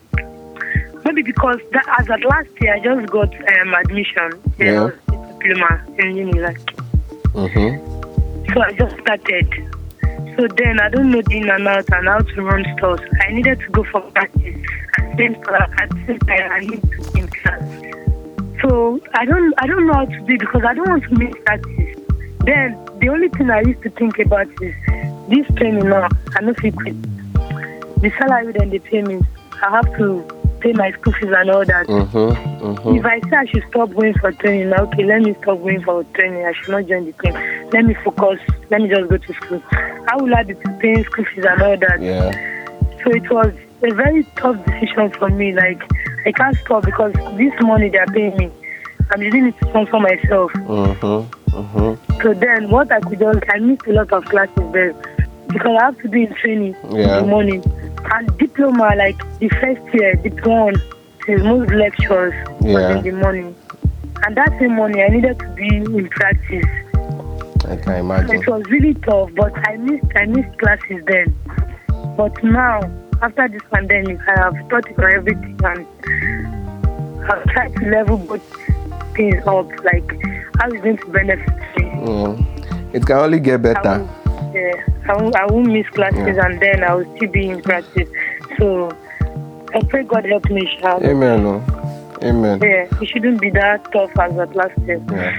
[1.03, 4.32] maybe because that, as at last year I just got um, admission.
[4.58, 4.71] Yeah.
[4.71, 4.89] Yeah.
[5.39, 6.60] Diploma in uni, like
[7.34, 8.53] Mm-hmm.
[8.53, 9.51] so I just started.
[10.38, 12.99] So then I don't know the in and out and how to run stores.
[13.21, 14.63] I needed to go for practice
[15.17, 17.63] then for at the same time I need to be in class.
[18.62, 21.15] So I don't I don't know how to do it because I don't want to
[21.15, 21.99] miss practice.
[22.45, 24.76] Then the only thing I used to think about is
[25.30, 26.08] this training now.
[26.36, 27.02] I know if quit.
[28.02, 29.21] The salary then they pay me.
[29.62, 30.26] I have to
[30.60, 31.88] pay my school fees and all that.
[31.88, 32.65] Mm-hmm.
[32.65, 32.95] Mm-hmm.
[32.95, 35.84] If I say I should stop going for training, now, okay, let me stop going
[35.84, 36.45] for training.
[36.45, 37.34] I should not join the team.
[37.71, 38.39] Let me focus.
[38.69, 39.62] Let me just go to school.
[40.08, 42.02] How will I be paying school fees and all that?
[42.02, 42.32] Yeah.
[43.04, 45.53] So it was a very tough decision for me.
[45.53, 45.81] Like
[46.25, 48.49] I can't stop because this money they are paying me.
[49.11, 50.51] I'm using it to sponsor myself.
[50.53, 51.55] Mm-hmm.
[51.55, 52.21] Mm-hmm.
[52.21, 54.93] So then what I could just I missed a lot of classes there
[55.49, 57.19] because I have to be in training Yeah.
[57.19, 57.63] in the morning.
[58.11, 60.73] And diploma, like the first year, diploma
[61.27, 62.73] is most lectures Yeah.
[62.95, 63.55] was in the morning.
[64.25, 66.65] And that same morning I needed to be in practice.
[67.65, 68.35] I can So imagine.
[68.41, 71.35] it was really tough, but I missed I missed classes then.
[72.17, 72.81] But now,
[73.23, 75.88] after this pandemic, I have thought for everything and
[77.31, 78.43] I've tried to level both
[79.15, 80.09] things up, like
[80.59, 81.83] how it's going to benefit me.
[82.03, 82.93] Mm.
[82.93, 83.99] It can only get I better.
[84.03, 86.45] won't, yeah, I won't, I miss classes Yeah.
[86.45, 88.09] and then I will still be in practice.
[88.59, 88.91] So
[89.73, 90.97] I pray God help me, Sha.
[90.97, 91.45] Amen.
[91.45, 92.19] Oh.
[92.21, 92.59] Amen.
[92.61, 95.01] Yeah, it shouldn't be that tough as that last year.
[95.11, 95.38] Yeah.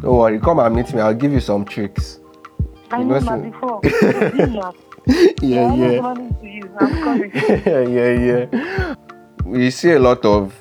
[0.00, 1.00] Don't worry, come and meet me.
[1.00, 2.20] I'll give you some tricks.
[2.92, 4.72] I You know know, before.
[5.42, 6.00] Yeah, yeah.
[6.00, 6.76] not running to you.
[6.80, 7.30] I'm coming.
[7.34, 8.94] yeah, yeah.
[9.44, 10.54] We see a lot of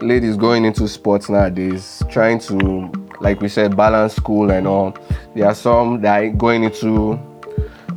[0.00, 2.90] ladies going into sports nowadays, trying to,
[3.20, 4.96] like we said, balance school and all.
[5.36, 7.18] There are some that are going into,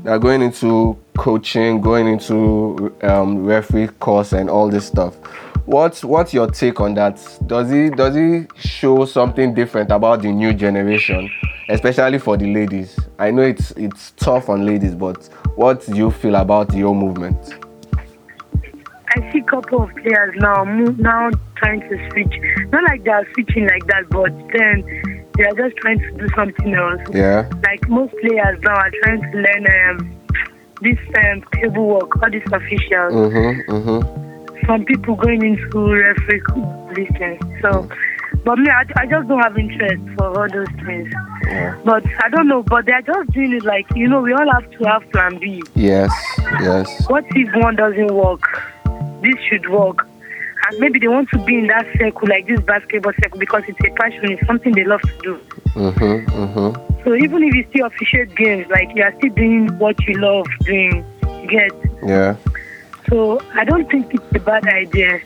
[0.03, 5.15] they are going into coaching, going into um, referee course and all this stuff.
[5.65, 7.15] What's what's your take on that?
[7.45, 11.29] Does it does it show something different about the new generation,
[11.70, 12.97] especially for the ladies?
[13.20, 16.95] I know it's it's tough on ladies, but what do you feel about the whole
[16.95, 17.55] movement?
[19.15, 22.34] I see a couple of players now now trying to switch.
[22.72, 26.28] Not like they are switching like that, but then they are just trying to do
[26.36, 27.01] something else.
[27.13, 27.49] Yeah.
[27.63, 30.18] Like most players now are trying to learn um,
[30.82, 33.13] this um, table work, all these officials.
[33.13, 33.72] Mm-hmm.
[33.72, 34.65] Mm-hmm.
[34.65, 36.41] Some people going into referee
[36.95, 37.39] listening.
[37.61, 37.88] So,
[38.43, 41.13] but me, I, I just don't have interest for all those things.
[41.83, 42.63] But I don't know.
[42.63, 44.21] But they're just doing it like you know.
[44.21, 45.61] We all have to have plan B.
[45.75, 46.11] Yes.
[46.61, 47.07] Yes.
[47.09, 48.41] What if one doesn't work?
[49.21, 50.07] This should work.
[50.69, 53.79] And maybe they want to be in that circle, like this basketball circle, because it's
[53.79, 55.39] a passion, it's something they love to do.
[55.75, 56.29] Mm-hmm.
[56.43, 57.03] Mm-hmm.
[57.03, 60.45] So even if you still officiate games, like you are still doing what you love
[60.65, 61.05] doing,
[61.41, 61.71] you get.
[62.03, 62.35] Yeah.
[63.09, 65.21] So I don't think it's a bad idea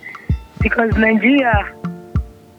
[0.60, 1.74] because Nigeria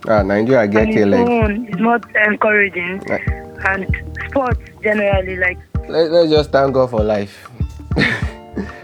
[0.08, 1.68] Ah, Nigeria I get its leg.
[1.70, 3.22] is not encouraging, Right.
[3.66, 3.86] And
[4.28, 5.58] sports generally, like
[5.88, 7.48] Let, let's just thank God for life.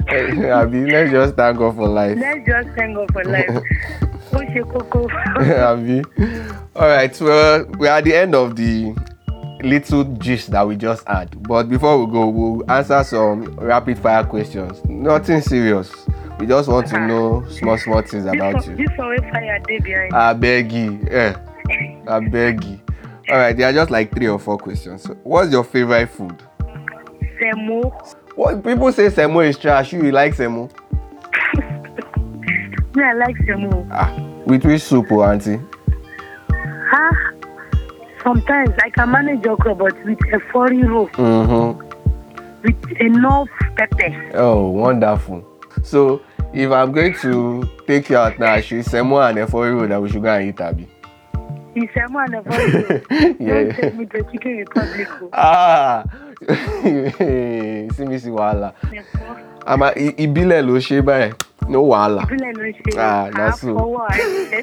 [0.09, 2.17] Abi, let's just thank God for life.
[2.19, 3.49] let's just thank God for life.
[4.33, 5.07] Ó ṣe kókó.
[5.73, 6.03] Abi.
[6.77, 8.95] All right, well, we're at the end of the
[9.63, 11.43] little gist that we just had.
[11.43, 14.85] But before we go, we'll answer some rapid fire questions.
[14.85, 15.91] Nothing serious.
[16.39, 18.77] We just want to know small, small things about you.
[18.77, 20.13] This one wey fire dey behind.
[20.15, 21.01] I beg you.
[21.11, 21.35] Eh.
[22.07, 22.81] I beg you.
[23.31, 25.03] All right, there are just like three or four questions.
[25.03, 26.43] So, what's your favorite food?
[27.41, 27.93] Semo.
[28.35, 29.93] What people say semo is trash.
[29.93, 30.71] You like semo?
[32.95, 33.87] Me, I like semo.
[33.93, 34.15] Ah,
[34.47, 35.61] with which soup, oh, auntie?
[36.93, 37.13] Ah,
[38.23, 42.63] sometimes I can manage okra, but with a foreign roll, Mm-hmm.
[42.63, 44.31] with enough pepper.
[44.35, 45.45] Oh, wonderful.
[45.83, 46.23] So,
[46.55, 50.09] if I'm going to take you out now, should semo and efori road that we
[50.09, 50.89] should go and eat abi?
[51.79, 52.85] The semo and the foreign roll.
[53.09, 53.73] Don't yeah.
[53.73, 55.09] take me to Chicken Republic.
[55.33, 56.03] Ah,
[56.41, 58.73] me see wahala.
[58.83, 59.33] Ẹ̀fọ́.
[59.67, 61.33] Àmà i- ìbílẹ̀ ló ṣe báyìí.
[61.69, 62.23] No wahala.
[62.23, 62.99] Ìbílẹ̀ ló ṣe.
[62.99, 63.67] Ah, that's so.
[63.75, 64.63] Àfọwọ́ àìsẹ́.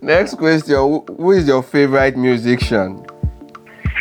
[0.00, 0.78] Next question.
[1.18, 3.04] Who- is your favorite musician?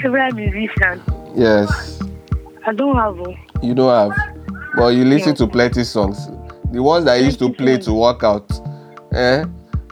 [0.01, 1.01] Favorite musician.
[1.35, 1.99] Yes.
[2.65, 3.35] I don't have one.
[3.61, 4.11] You don't have.
[4.77, 6.29] But you listen to plenty songs.
[6.71, 8.47] The ones that used to play to work out.
[9.17, 9.43] Eh?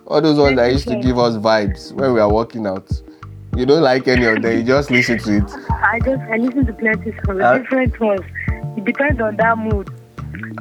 [0.06, 2.88] All those ones that used to give us vibes when we are working out.
[3.56, 5.52] You don't like any of them, you just listen to it.
[5.72, 7.58] I just I listen to plenty songs, Ah.
[7.58, 8.22] different ones.
[8.78, 9.90] It depends on that mood.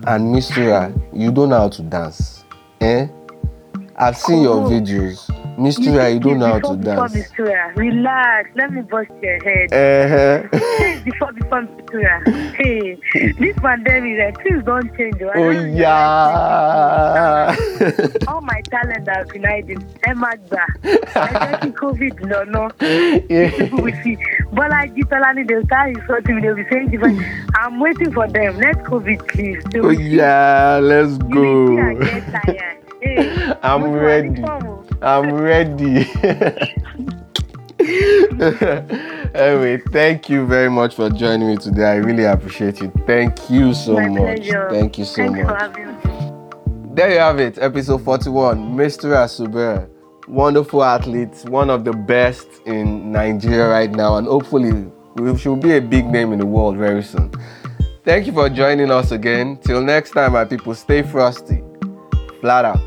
[0.07, 2.45] And Mistura, you don't know how to dance.
[2.81, 3.07] Eh?
[3.97, 4.71] I've seen your Oh.
[4.71, 5.29] videos.
[5.59, 7.13] Mistura, you don't know how to dance.
[7.13, 8.51] Before Mistura, relax.
[8.57, 9.73] Let me bust your head.
[9.73, 10.43] Uh-huh.
[11.05, 12.23] Before before Mistura.
[12.57, 12.99] Hey,
[13.39, 15.17] this pandemic, eh, things don't change.
[15.23, 15.29] oh.
[15.29, 17.57] I Oh don't yeah.
[18.29, 19.85] All my talent have been hiding.
[20.07, 20.65] Emma Gba.
[21.17, 22.69] I think COVID, no, no.
[23.59, 24.17] People will see.
[24.53, 26.43] Bola Jitolani, they'll start insulting me.
[26.43, 27.21] They'll be saying different.
[27.57, 28.57] I'm waiting for them.
[28.59, 29.63] Let COVID, please.
[29.77, 31.77] Oh yeah, let's You go.
[32.01, 32.79] get tired.
[33.07, 34.43] Hey, I'm ready.
[35.03, 36.09] I'm ready.
[39.35, 41.85] anyway, thank you very much for joining me today.
[41.85, 42.93] I really appreciate it.
[43.07, 44.19] Thank you so My much.
[44.19, 44.69] pleasure.
[44.71, 45.77] Thank you so Thanks much.
[45.77, 46.95] me.
[46.95, 48.75] There you have it, episode 41.
[48.77, 49.11] Mr.
[49.15, 49.89] Asuber,
[50.29, 54.91] wonderful athlete, one of the best in Nigeria right now, and hopefully
[55.37, 57.31] should be a big name in the world very soon.
[58.05, 59.57] Thank you for joining us again.
[59.59, 61.63] Till next time, my people, stay frosty.
[62.41, 62.81] Flat out.